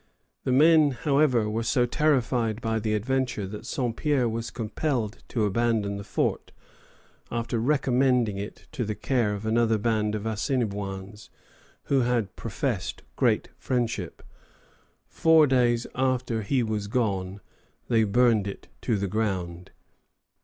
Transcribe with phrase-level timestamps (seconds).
[0.45, 5.45] The men, however, were so terrified by the adventure that Saint Pierre was compelled to
[5.45, 6.51] abandon the fort,
[7.29, 11.29] after recommending it to the care of another band of Assinniboins,
[11.83, 14.23] who had professed great friendship.
[15.05, 17.39] Four days after he was gone
[17.87, 19.69] they burned it to the ground.